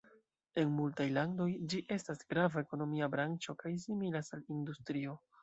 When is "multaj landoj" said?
0.77-1.47